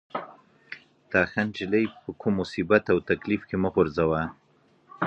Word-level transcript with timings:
دا 1.11 1.21
ښه 1.31 1.41
نجلۍ 1.47 1.85
په 2.01 2.09
کوم 2.19 2.33
مصیبت 2.41 2.83
او 2.93 2.97
تکلیف 3.09 3.41
کې 3.49 3.55
مه 3.61 3.69
غورځوه. 3.73 4.21